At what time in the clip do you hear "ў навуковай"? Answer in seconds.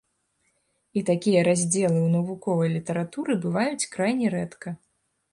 2.03-2.69